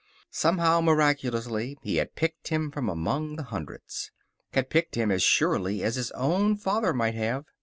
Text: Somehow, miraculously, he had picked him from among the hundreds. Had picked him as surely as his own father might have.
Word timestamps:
Somehow, 0.31 0.81
miraculously, 0.81 1.77
he 1.83 1.97
had 1.97 2.15
picked 2.15 2.47
him 2.47 2.71
from 2.71 2.89
among 2.89 3.35
the 3.35 3.43
hundreds. 3.43 4.09
Had 4.53 4.71
picked 4.71 4.95
him 4.95 5.11
as 5.11 5.21
surely 5.21 5.83
as 5.83 5.93
his 5.93 6.09
own 6.13 6.55
father 6.57 6.91
might 6.91 7.13
have. 7.13 7.45